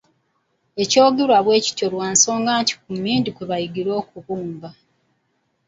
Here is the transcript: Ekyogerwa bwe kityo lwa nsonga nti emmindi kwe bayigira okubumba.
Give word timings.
Ekyogerwa 0.81 1.37
bwe 1.45 1.63
kityo 1.65 1.87
lwa 1.93 2.07
nsonga 2.13 2.51
nti 2.61 2.73
emmindi 2.93 3.29
kwe 3.35 3.43
bayigira 3.49 3.91
okubumba. 4.01 4.69